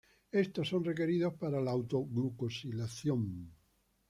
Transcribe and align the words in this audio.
Estos 0.31 0.67
son 0.69 0.83
requeridos 0.83 1.35
para 1.35 1.61
la 1.61 1.69
auto-glucosilación. 1.69 3.51